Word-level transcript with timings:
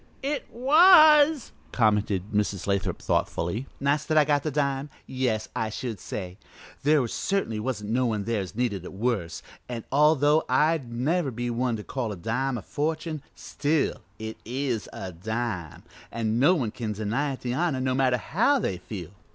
"It 0.23 0.47
was" 0.51 1.51
commented 1.71 2.31
Mrs. 2.33 2.65
Lathrop, 2.65 2.99
thoughtfully. 3.03 3.67
"Nice 3.79 4.03
that 4.05 4.17
I 4.17 4.25
got 4.25 4.41
the 4.41 4.49
dime? 4.49 4.89
yes, 5.05 5.47
I 5.55 5.69
should 5.69 5.99
say. 5.99 6.39
There 6.81 7.07
certainly 7.07 7.59
wasn't 7.59 7.91
no 7.91 8.07
one 8.07 8.23
there 8.23 8.41
as 8.41 8.55
needed 8.55 8.83
it 8.83 8.93
worse, 8.93 9.43
an', 9.69 9.83
although 9.91 10.43
I'd 10.49 10.91
never 10.91 11.29
be 11.29 11.51
one 11.51 11.75
to 11.75 11.83
call 11.83 12.11
a 12.11 12.15
dime 12.17 12.57
a 12.57 12.63
fortune, 12.63 13.21
still 13.35 14.01
it 14.17 14.37
is 14.43 14.89
a 14.91 15.11
dime, 15.11 15.83
an' 16.11 16.39
no 16.39 16.55
one 16.55 16.71
can't 16.71 16.95
deny 16.95 17.33
it 17.33 17.41
the 17.41 17.53
honor, 17.53 17.79
no 17.79 17.93
matter 17.93 18.17
how 18.17 18.57
they 18.57 18.79
feel. 18.79 19.11